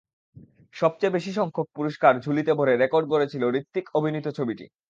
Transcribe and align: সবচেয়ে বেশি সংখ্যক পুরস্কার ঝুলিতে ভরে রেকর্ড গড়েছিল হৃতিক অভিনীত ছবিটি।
সবচেয়ে 0.75 1.15
বেশি 1.15 1.31
সংখ্যক 1.33 1.67
পুরস্কার 1.75 2.13
ঝুলিতে 2.25 2.51
ভরে 2.53 2.73
রেকর্ড 2.75 3.05
গড়েছিল 3.09 3.43
হৃতিক 3.47 3.85
অভিনীত 3.95 4.27
ছবিটি। 4.37 4.65